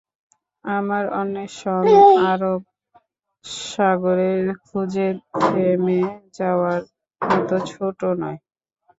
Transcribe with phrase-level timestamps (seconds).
[0.65, 1.83] আমার অণ্বেষণ
[2.31, 2.61] আরব
[3.65, 4.31] সাগরে
[4.65, 5.07] খুঁজে
[5.41, 6.01] থেমে
[6.37, 6.81] যাওয়ার
[7.21, 8.39] মতো ছোট নয়।